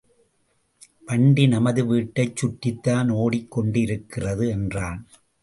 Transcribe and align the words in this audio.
வண்டி 1.05 1.47
நமது 1.47 1.85
வீட்டைச் 1.85 2.35
சுற்றித்தான் 2.35 3.09
ஒடிக் 3.09 3.51
கொண்டிருக்கிறது 3.51 4.47
என்றான். 4.49 5.07